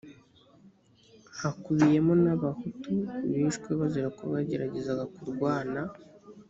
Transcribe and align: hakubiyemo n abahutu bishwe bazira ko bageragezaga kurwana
hakubiyemo 1.39 2.13
n 2.23 2.25
abahutu 2.35 2.91
bishwe 3.29 3.69
bazira 3.79 4.07
ko 4.17 4.23
bageragezaga 4.33 5.03
kurwana 5.13 5.81